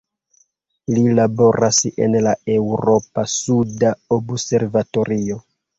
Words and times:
Li 0.93 1.03
laboras 1.19 1.83
en 2.07 2.17
la 2.29 2.33
Eŭropa 2.57 3.29
suda 3.37 3.97
observatorio. 4.21 5.45